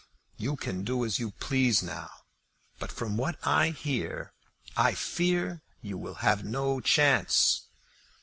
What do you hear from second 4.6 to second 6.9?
I fear you will have no